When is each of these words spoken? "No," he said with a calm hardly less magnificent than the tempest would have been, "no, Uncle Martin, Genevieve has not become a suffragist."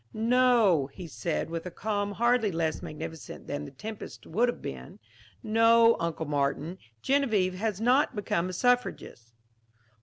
"No," 0.15 0.87
he 0.91 1.05
said 1.05 1.51
with 1.51 1.67
a 1.67 1.69
calm 1.69 2.13
hardly 2.13 2.51
less 2.51 2.81
magnificent 2.81 3.45
than 3.45 3.65
the 3.65 3.69
tempest 3.71 4.25
would 4.25 4.49
have 4.49 4.59
been, 4.59 4.97
"no, 5.43 5.95
Uncle 5.99 6.25
Martin, 6.25 6.79
Genevieve 7.03 7.53
has 7.53 7.79
not 7.79 8.15
become 8.15 8.49
a 8.49 8.53
suffragist." 8.53 9.35